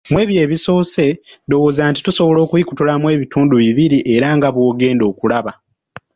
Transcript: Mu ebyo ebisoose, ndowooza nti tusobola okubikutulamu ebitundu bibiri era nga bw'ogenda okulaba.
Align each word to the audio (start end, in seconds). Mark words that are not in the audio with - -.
Mu 0.11 0.17
ebyo 0.23 0.37
ebisoose, 0.45 1.05
ndowooza 1.45 1.81
nti 1.89 1.99
tusobola 2.05 2.39
okubikutulamu 2.45 3.05
ebitundu 3.15 3.53
bibiri 3.63 3.99
era 4.15 4.27
nga 4.35 4.49
bw'ogenda 4.55 5.03
okulaba. 5.11 5.51